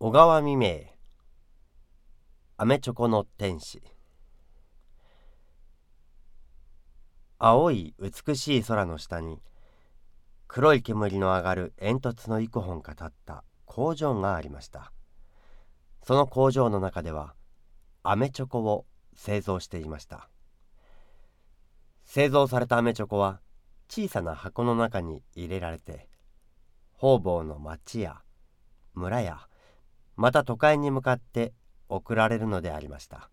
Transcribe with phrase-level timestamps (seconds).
[0.00, 0.82] 小川未明。
[2.56, 3.82] アメチョコの天使。
[7.40, 9.42] 青い美しい空の下に
[10.46, 14.92] 黒い煙の上がる煙突の幾本か立った工場がありました。
[16.04, 17.34] その工場の中では
[18.04, 18.86] アメチョコを
[19.16, 20.28] 製造していました。
[22.04, 23.40] 製造されたアメチョコは
[23.88, 26.06] 小さな箱の中に入れられて
[26.92, 28.22] 方々の町や
[28.94, 29.47] 村や
[30.18, 31.52] また都会に向かって
[31.88, 33.30] 送られるのでありました。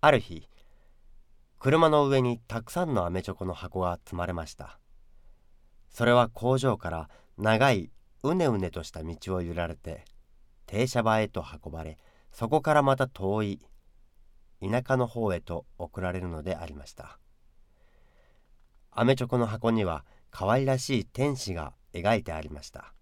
[0.00, 0.48] ある日
[1.58, 4.78] 車の上にたくさんのアメチョコの箱が積まれました。
[5.90, 7.90] それは工場から長い
[8.22, 10.04] うねうねとした道を揺られて
[10.66, 11.98] 停車場へと運ばれ
[12.30, 13.60] そこからまた遠い
[14.62, 17.18] 田舎の方へと送られるのでありました。
[18.92, 22.94] アメチョコの箱には可愛らしい天使が描いてありました。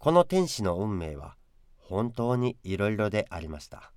[0.00, 1.36] この天使の運命は
[1.76, 3.92] 本当にいろいろでありました。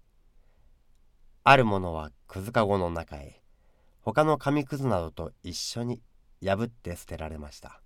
[1.45, 3.41] あるものはくずかごの中へ
[4.01, 6.01] 他の紙くずなどと一緒に
[6.43, 7.81] 破って捨てられました。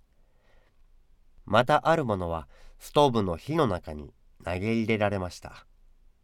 [1.44, 2.48] またあるものは
[2.80, 4.12] ストーブの火の中に
[4.44, 5.64] 投げ入れられました。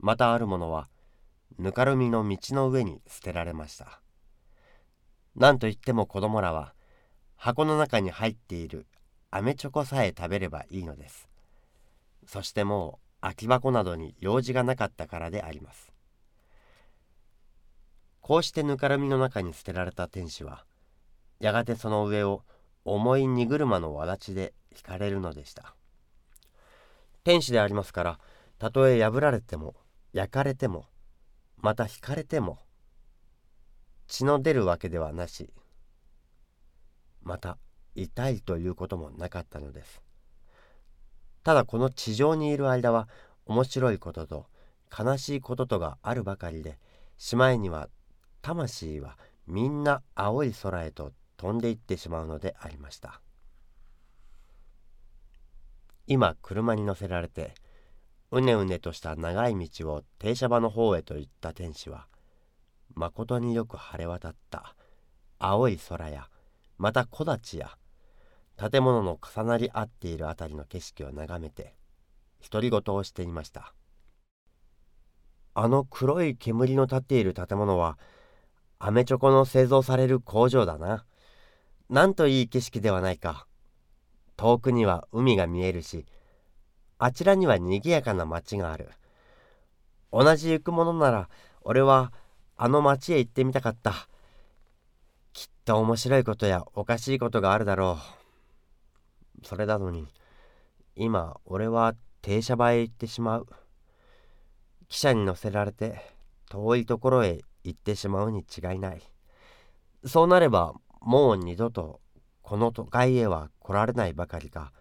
[0.01, 0.89] またあるものは
[1.61, 4.01] ぬかるみの道の上に捨てられました。
[5.37, 6.75] 何といっても子供らは
[7.37, 8.89] 箱の中に入っている
[9.31, 11.29] アメチョコさえ食べればいいのです。
[12.27, 15.93] そしてもう空き箱などに用事がなかったからであります。
[18.21, 20.65] こうしてぬかるみの中に捨てられた天使は
[21.41, 22.43] やがてその上を
[22.85, 25.75] 重い荷車のわだちで引かれるのでした。
[27.23, 28.19] 天使でありますから
[28.59, 29.75] たとえ破られても
[30.13, 30.87] 焼かれても
[31.57, 32.59] また引かれても
[34.07, 35.51] 血の出るわけではなし
[37.23, 37.57] また
[37.95, 40.04] 痛いということもなかったのです。
[41.45, 43.09] ただこの地上にいる間は
[43.47, 44.47] 面白いことと
[44.97, 46.79] 悲しいこととがあるばかりで
[47.17, 47.89] しまいには
[48.43, 53.21] 魂はみんな青い空へと飛んでいってしまうのでありました。
[56.07, 57.55] 今車に乗せられて
[58.31, 62.07] うねうねとした長い道を停車場の方へと行った天使は
[62.95, 64.75] まことによく晴れ渡った
[65.39, 66.29] 青い空や
[66.77, 67.77] また木立や
[68.57, 71.75] 建物の重なり合っているあたりの景色を眺めて
[72.51, 73.75] 独り言をしていました。
[75.55, 77.99] あの黒い煙の立っている建物は
[78.79, 81.05] アメチョコの製造される工場だな。
[81.89, 83.47] なんといい景色ではないか。
[84.37, 86.07] 遠くには海が見えるし
[86.99, 88.91] あちらには賑やかな町がある。
[90.13, 91.29] 同じ行くものなら
[91.63, 92.13] 俺は
[92.57, 94.09] あの町へ行ってみたかった。
[95.33, 98.24] きっと面白いことやおかしいことがあるだろう。
[99.45, 100.07] それなのに
[100.97, 103.47] 今俺は停車場へ行ってしまう。
[104.89, 106.01] 汽車に乗せられて
[106.49, 109.03] 遠いところへ行ってしまうに違いない。
[110.05, 112.01] そうなればもう二度と
[112.43, 114.73] この都会へは来られないばかりか。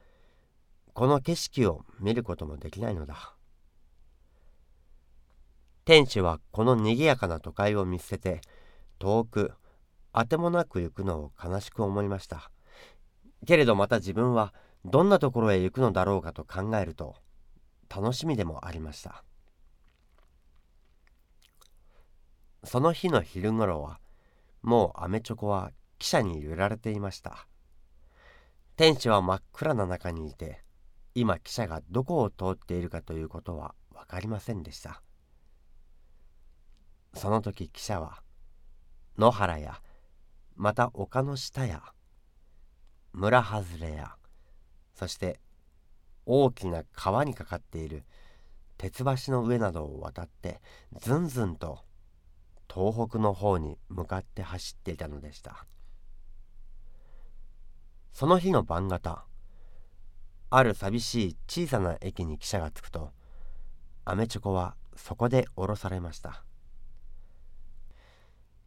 [0.94, 3.35] この景色を見ることもできないのだ。
[5.85, 8.41] 天使はこの賑やかな都会を見捨てて
[9.00, 9.53] 遠く
[10.13, 12.51] あてもなく行くのを悲しく思いました。
[13.46, 14.54] けれどまた自分は
[14.86, 17.16] どんなところへ行くのだろうかと考えると
[17.90, 19.24] 楽しみでもありました。
[22.64, 24.00] その日の昼ごろは
[24.62, 27.48] もうアメチョコは汽車に揺られていました。
[28.76, 30.64] 天使は真っ暗な中にいて
[31.14, 35.02] 今汽車がどこを通っているかということは分かりませんでした。
[37.14, 38.24] その時汽車は
[39.18, 39.81] 野原や
[40.56, 41.84] また丘の下や
[43.13, 44.16] 村外れや。
[44.96, 45.40] そして
[46.25, 48.03] 大きな川にかかっている
[48.78, 50.62] 鉄橋の上などを渡って
[51.00, 51.79] ずんずんと
[52.74, 55.66] 東北の方に向かって走っていたのでした。
[58.13, 59.25] その日の晩方
[60.51, 63.12] ある寂しい小さな駅に汽車が着くと
[64.06, 66.44] アメチョコはそこで降ろされました。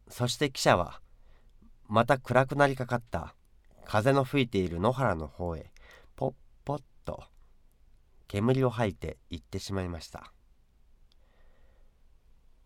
[0.08, 1.00] そして汽車は
[1.86, 3.35] また暗くなりかかった
[3.86, 5.70] 風の吹いている野原の方へ
[6.16, 6.32] ポッ
[6.64, 7.22] ポッと
[8.26, 10.32] 煙を吐いて行ってしまいました。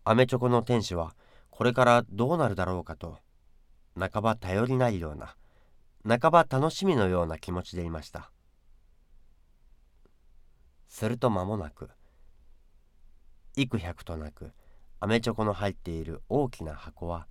[0.03, 1.15] アメチョコの店主は
[1.51, 3.19] これからどうなるだろうかと
[3.95, 5.35] 半ば頼りないような
[6.07, 8.31] 半ば楽しみのような気持ちでいました。
[10.87, 11.89] すると間もなく
[13.55, 14.53] 幾百となく
[14.99, 17.27] アメチョコの入っている大きな箱は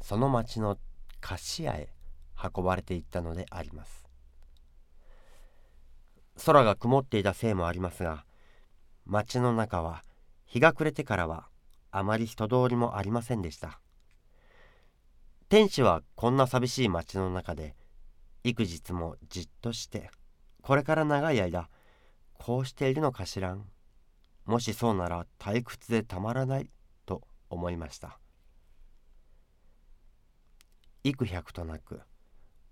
[0.00, 0.78] その町の
[1.20, 1.95] 菓子屋へ
[2.42, 4.04] 運ばれていったのであります。
[6.44, 8.26] 空が曇っていたせいもありますが
[9.06, 10.04] 町の中は
[10.44, 11.48] 日が暮れてからは
[11.90, 13.80] あまり人通りもありませんでした。
[15.48, 17.76] 天使はこんな寂しい町の中で
[18.44, 20.10] 幾日もじっとして
[20.60, 21.68] これから長い間
[22.34, 23.64] こうしているのかしらん。
[24.44, 26.70] もしそうなら退屈でたまらない
[27.04, 28.20] と思いました。
[31.02, 32.00] 幾百となく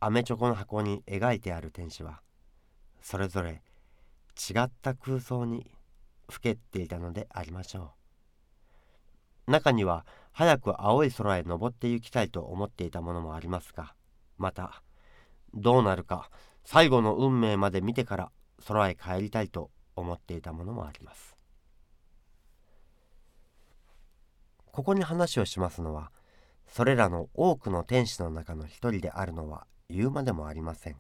[0.07, 2.21] アメチョコの箱に描いてある天使は
[3.01, 3.63] それぞれ
[4.37, 5.71] 違った空想に
[6.29, 7.93] ふけっていたのでありましょ
[9.49, 9.51] う。
[9.51, 13.95] 中には早く青い空へ登って行きたいと思っていたものもありますが
[14.37, 14.83] また
[15.55, 16.29] どうなるか
[16.65, 18.31] 最後の運命まで見てから
[18.69, 21.35] 空へ帰りたいと思っていたものもあります。
[24.67, 26.11] ここに話をしますのは
[26.67, 30.97] それらの多くの天使の中の一人であるのは言うまでもありません。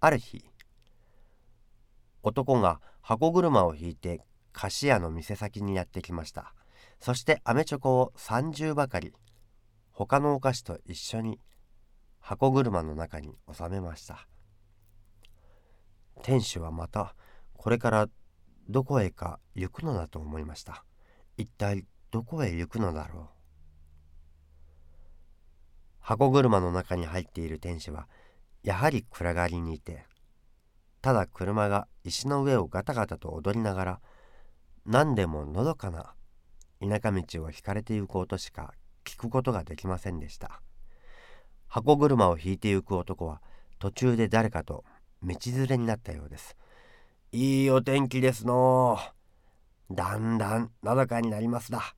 [0.00, 0.44] ある日
[2.22, 4.20] 男が箱車を引いて
[4.52, 6.54] 菓子屋の店先にやってきました。
[7.00, 9.12] そしてアメチョコを30ばかり
[9.90, 11.40] 他のお菓子と一緒に
[12.20, 14.28] 箱車の中に収めました。
[16.22, 17.14] 店主はまた
[17.54, 18.08] これから
[18.68, 20.84] どこへか行くのだと思いました。
[21.36, 23.37] 一体どこへ行くのだろう。
[26.08, 28.08] 箱車の中に入っている天使は
[28.62, 30.06] やはり暗がりにいて
[31.02, 34.00] ただ車が石の上をガタガタと踊りながら
[34.86, 36.14] 何でものどかな
[36.80, 38.72] 田舎道を引かれて行こうとしか
[39.04, 40.62] 聞くことができませんでした。
[41.66, 43.42] 箱車を引いて行く男は
[43.78, 44.84] 途中で誰かと
[45.22, 46.56] 道連れになったようです。
[47.32, 48.98] いいお天気ですの
[49.90, 51.94] だんだんのどかになりますだ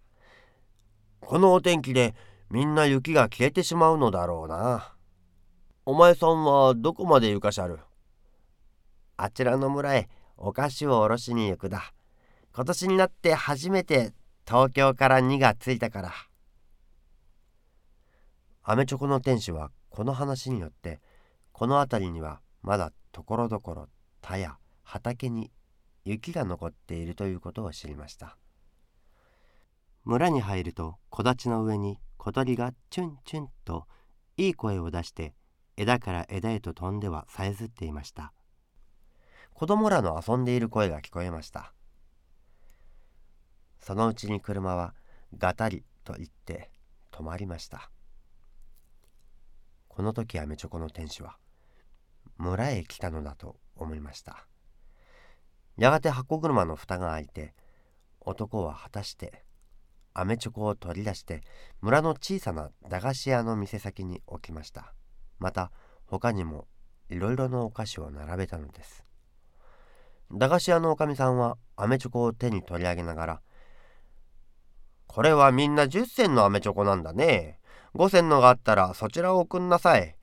[1.20, 2.16] このお天気で
[2.50, 4.93] みんな雪が消えてしまうのだろうな。
[5.87, 7.79] お前さんはどこまで行かしゃる？
[9.17, 11.93] あちらの村へお菓子をおろしに行くだ。
[12.52, 14.12] 今年になって初めて
[14.44, 16.12] 東京から2がついたから。
[18.64, 21.00] アメチョコの店主はこの話によって
[21.53, 23.88] この辺りにはまだところどころ
[24.20, 25.53] 田や畑に
[26.05, 28.37] 雪が残っているということを知りました。
[30.05, 33.87] 村に入ると木立の上に小鳥がチュンチュンと
[34.37, 35.32] いい声を出して
[35.78, 38.34] 枝から枝へと飛んではさえずっていました。
[39.55, 41.72] 子供らの遊んでいる声が聞こえました。
[43.78, 44.93] そのうちに車は
[45.38, 46.70] ガタリと言って
[47.11, 47.90] 止まりました。
[49.88, 51.38] この時アメチョコの店主は
[52.37, 54.46] 村へ来たのだと思いました。
[55.78, 57.55] やがて箱車の蓋が開いて
[58.20, 59.43] 男は果たして
[60.14, 61.42] アメチョコを取り出して
[61.80, 64.92] 村の小さな駄菓子屋の店先に置きました
[65.38, 65.70] また
[66.06, 66.66] 他にも
[67.08, 69.04] いろいろなお菓子を並べたのです
[70.32, 73.40] 駄菓子屋のおかみさんはアメチョコを手に取り上げながら
[75.12, 77.58] これはみんな10銭のアメチョコなんだね。
[77.96, 80.14] 5銭のがあったらそちらを送んなさい。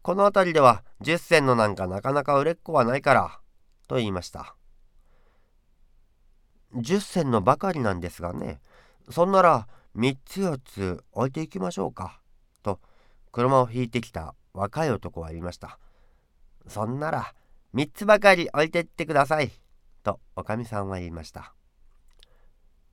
[0.00, 3.38] この辺りでは10銭のなんかなかなか売れっ子はないから。
[3.86, 4.56] と言いました。
[6.74, 8.60] 10銭のばかりなんですがね。
[9.10, 12.20] そんなら3つ4つ置いていきましょうか。
[12.62, 12.80] と
[13.32, 15.78] 車を引いてきた若い男は言いました。
[16.66, 17.34] そんなら
[17.74, 19.50] 3つばかり置いてってください。
[20.02, 21.54] とおかみさんは言いました。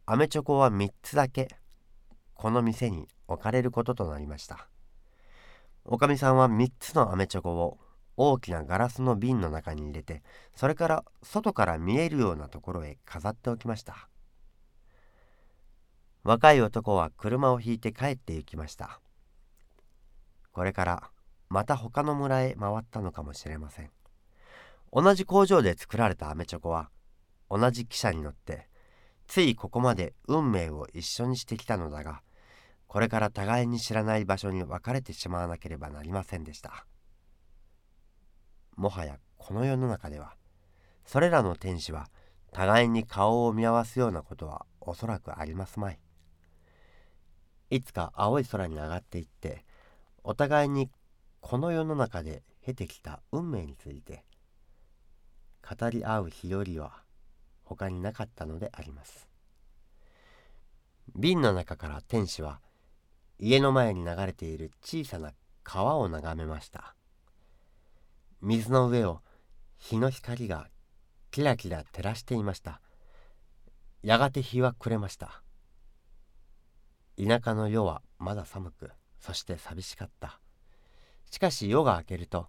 [0.07, 1.47] アメチョコは3つだけ
[2.33, 4.67] この店に置かれることとなりました
[5.85, 7.77] おかみさんは3つのアメチョコを
[8.17, 10.23] 大きなガラスの瓶の中に入れて
[10.55, 14.09] それから外から見えるようなところへ飾っておきました
[16.23, 19.01] 若い男は車を引いて帰って行きました。
[20.51, 21.11] これから
[21.49, 23.89] また他の村へ回ったのかもしれません。
[24.93, 26.89] 同じ工場で作られたアメチョコは
[27.49, 28.67] 同じ汽車に乗って
[29.25, 32.21] ついここまで運命を一緒にしてきたのだが
[32.87, 36.85] これから互いに知らない場所に別れてしまわなければなりませんでした。
[38.75, 40.35] もはやこの世の中では
[41.05, 42.09] それらの天使は
[42.51, 45.99] 互いに顔を見合わすようなことはおそらくありますまい。
[47.71, 49.63] いつか青い空に上がっていって
[50.23, 50.91] お互いに
[51.39, 54.25] この世の中で経てきた運命について
[55.67, 56.91] 語り合う日よりは
[57.63, 59.25] 他になかったのであります。
[61.15, 62.59] 瓶の中から天使は
[63.39, 65.31] 家の前に流れている小さな
[65.63, 66.93] 川を眺めました。
[68.41, 69.21] 水の上を
[69.77, 70.67] 日の光が
[71.31, 72.81] キラキラ照らしていました。
[74.03, 75.41] やがて日は暮れました。
[77.23, 80.39] 田舎の夜はまだ寒くそして寂しかった。
[81.29, 82.47] しかし夜が明けると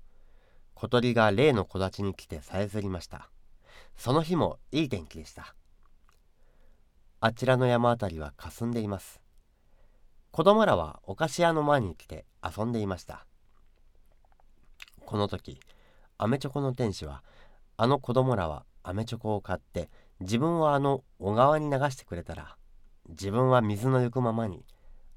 [0.75, 3.31] 小鳥が例の木立に来てさえずりました。
[3.97, 5.55] その日もいい天気でした。
[7.21, 9.21] あちらの山あたりは霞んでいます。
[10.31, 13.27] 子供らはお菓子屋の前に来て遊んでいました。
[15.05, 15.61] この時
[16.17, 17.23] アメチョコの天使は
[17.77, 22.57] あの子供らはアメチョコを買って自分をあの小川に流してくれたら
[23.09, 24.65] 自分は水の行くままに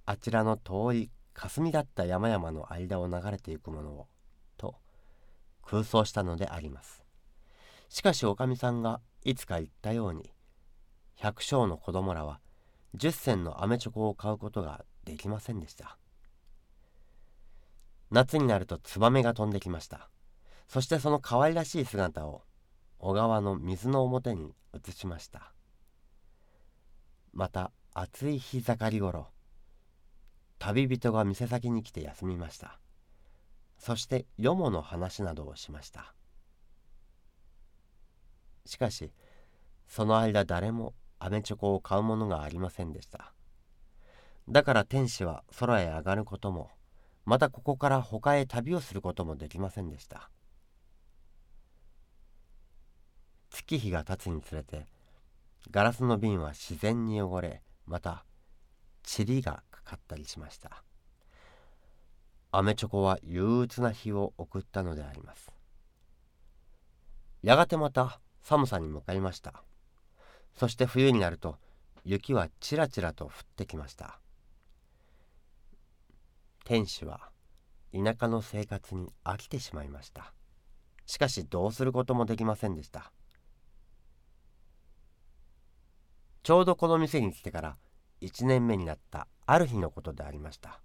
[0.05, 4.07] あちらの遠い霞だった山々の間を流れていくものを
[4.57, 4.75] と
[5.63, 7.03] 空想したのであります。
[7.89, 10.31] しかしおかみさんがいつか言ったように
[11.15, 12.39] 百姓の子供らは
[12.97, 15.97] 10銭のアメチョコを買うことができませんでした。
[18.11, 20.09] 夏になるとツバメが飛んできました。
[20.67, 22.43] そしてその可愛らしい姿を
[22.99, 25.54] 小川の水の表に移しました。
[27.35, 29.27] また暑い日盛りごろ
[30.57, 32.79] 旅人が店先に来て休みました。
[33.77, 36.15] そしてよもの話などをしました。
[38.65, 39.11] しかし
[39.85, 43.33] その間誰もアメチョコを買うものがありませんでした。
[44.47, 46.71] だから天使は空へ上がることも
[47.25, 50.29] またここから他へ旅をすることもできませんでした。
[53.49, 54.85] 月日が経つにつれて
[55.71, 58.25] ガラスの瓶は自然に汚れまた
[59.17, 60.83] 塵がかかったりしました。
[62.51, 65.51] アメチョコは憂鬱な日を送ったのであります。
[67.41, 69.63] やがてまた寒さに向かいました。
[70.55, 71.57] そして冬になると
[72.03, 74.19] 雪はちらちらと降ってきました。
[76.63, 77.29] 天使は
[77.93, 80.33] 田舎の生活に飽きてしまいました。
[81.05, 83.11] しかしどうすることもできませんでした。
[86.45, 87.75] ちょうどこの店に来てから
[88.21, 90.79] 1年目になったある日のことでありました。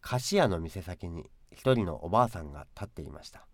[0.00, 3.46] 菓子屋の店先に一人のおばあさんが立っていました。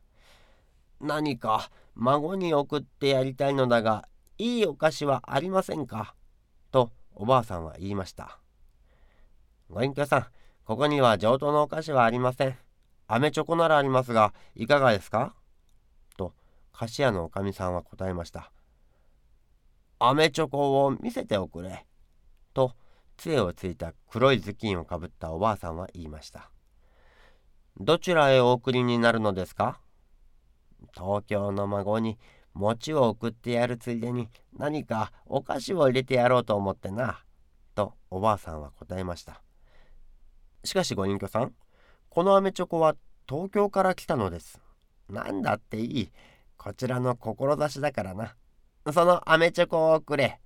[1.03, 6.15] 何か孫に送ってやりたいのだがいいお菓子はありませんか？
[6.71, 8.39] とおばあさんは言いました。
[9.69, 10.27] ご隠居さん
[10.65, 12.57] ここには上等のお菓子はありません。
[13.07, 15.35] 飴チョコならありますがいかがですか？
[16.17, 16.33] と
[16.73, 18.51] 菓子屋のおかみさんは答えました。
[20.05, 21.87] アメチョコを見せておくれ。
[22.55, 22.75] と、
[23.17, 26.51] 杖をついた黒い頭巾をかぶったおばあさんは言いました。
[27.79, 29.81] どちらへお送りになるのですか？
[30.93, 32.19] 東京の孫に
[32.53, 34.29] 餅を送ってやるついでに
[34.59, 37.23] 何かお菓子を入れてやろうと思ってな。
[37.77, 39.41] とおばあさんは答えました。
[40.65, 41.55] しかしご隠居さん、
[42.09, 42.97] このアメチョコは
[43.29, 44.61] 東京から来たのです。
[45.09, 46.11] なんだっていい。
[46.57, 48.35] こちらの志だからな。
[48.91, 50.41] そのアメチョコをくれ。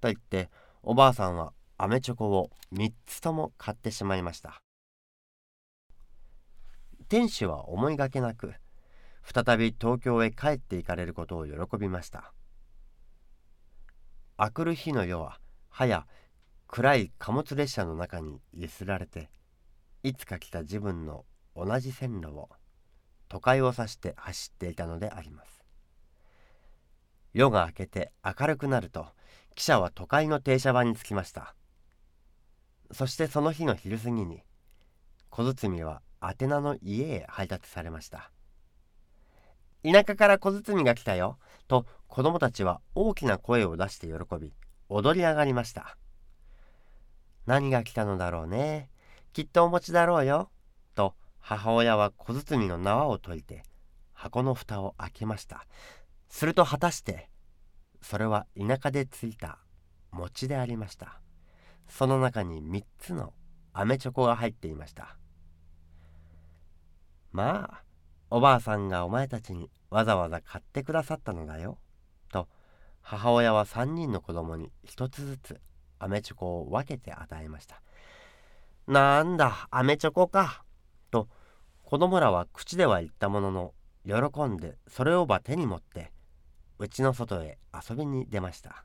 [0.00, 0.50] と言って、
[0.82, 4.62] おばあさんはアメチョコを3つとも買ってしまいました。
[7.08, 8.54] 天使は思いがけなく、
[9.22, 12.32] 再び東京へ帰って行かれることを喜びました。
[14.36, 16.06] あくる日の夜は、はや
[16.66, 19.30] 暗い貨物列車の中にゆすられて、
[20.02, 22.50] いつか来た自分の同じ線路を
[23.28, 25.57] 都会を指して走っていたのであります。
[27.38, 29.06] 夜が明けて明るくなると
[29.54, 31.54] 汽車は都会の停車場に着きました。
[32.90, 34.42] そしてその日の昼過ぎに
[35.30, 38.32] 小包は宛名の家へ配達されました。
[39.84, 44.52] 田舎から小包が来たよと子供たちは大きな声を出して喜び
[44.88, 45.96] 踊り上がりました。
[47.46, 48.90] 何が来たのだろうね
[49.32, 50.50] きっとお餅だろうよ
[50.96, 53.62] と母親は小包の縄を解いて
[54.12, 55.68] 箱の蓋を開けました。
[56.28, 57.28] すると果たして
[58.00, 59.58] それは田舎でついた
[60.12, 61.20] 餅でありました。
[61.88, 63.32] その中に3つの
[63.72, 65.16] 飴チョコが入っていました。
[67.32, 67.82] まあ
[68.30, 71.78] おばあさんがお前たちにわざわざ買ってくださったのだよ。
[72.30, 72.48] と
[73.00, 75.60] 母親は3人の子供に1つずつ
[75.98, 77.82] 飴チョコを分けて与えました。
[78.86, 80.64] なんだ飴チョコか。
[81.10, 81.28] と
[81.84, 86.12] 子供らは口では言ったものの喜んでそれをば手に持って
[86.78, 88.84] 家の外へ遊びに出ました。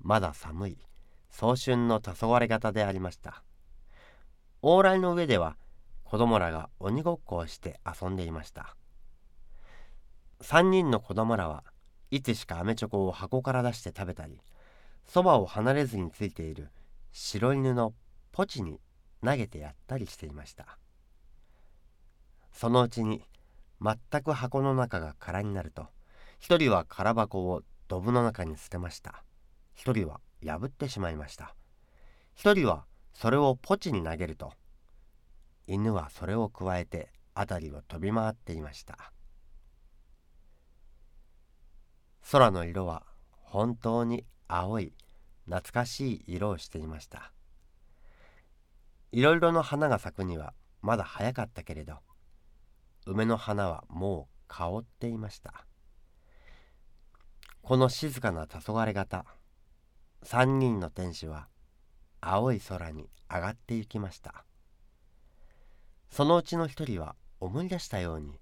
[0.00, 0.78] まだ寒い。
[1.30, 3.42] 早春の黄昏型でありました。
[4.62, 5.56] 往来の上では
[6.04, 8.76] 子供らが鬼ごっこをして遊んでいました。
[10.42, 11.64] 3人の子供らは
[12.10, 14.40] いつしかアメチョコを箱から出して食べたり
[15.04, 16.70] そばを離れずについている
[17.12, 17.94] 白犬の
[18.32, 18.80] ポチに
[19.24, 20.78] 投げてやったりしていました。
[22.52, 23.22] そのうちに
[23.82, 25.88] 全く箱の中が空になると
[26.38, 29.24] 一人は空箱をドブの中に捨てました。
[29.74, 31.54] 一人は破ってしまいました。
[32.34, 34.52] 一人はそれをポチに投げると
[35.66, 39.12] 犬はそれをくわえて辺りを飛び回っていました。
[42.30, 44.94] 空の色は本当に青い
[45.46, 47.32] 懐かしい色をしていました。
[49.12, 51.98] いろいろの花が咲くにはまだ早かったけれど
[53.10, 55.66] 梅の花はもう香っていました。
[57.60, 59.24] この静かな黄昏型
[60.22, 61.48] 三人の天使は
[62.20, 64.44] 青い空に上がって行きました。
[66.08, 68.38] そのうちの一人は思い出したように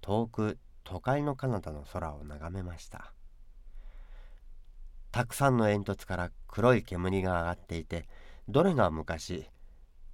[0.00, 3.12] 遠く都会の彼方の空を眺めました。
[5.12, 8.08] たくさんの煙突から黒い煙が上がっていて
[8.48, 9.46] どれが昔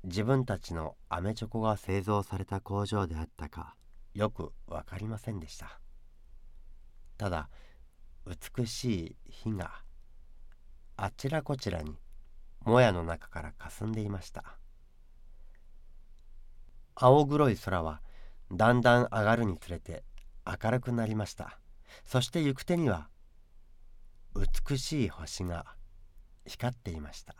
[0.04, 3.74] 自分たちのアメチョコが製造された工場であったか。
[4.16, 5.78] よく分かりませんでした。
[7.18, 7.50] ただ
[8.26, 9.82] 美しい火が
[10.96, 11.98] あちらこちらに
[12.64, 14.58] もやの中から霞んでいました。
[16.94, 18.00] 青黒い空は
[18.50, 20.02] だんだん上がるにつれて
[20.46, 21.58] 明るくなりました。
[22.06, 23.10] そして行く手には
[24.34, 25.66] 美しい星が
[26.46, 27.34] 光っていました。